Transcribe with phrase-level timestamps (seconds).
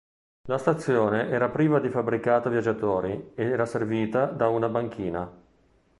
[0.47, 5.31] La stazione era priva di fabbricato viaggiatori era servita da una banchina.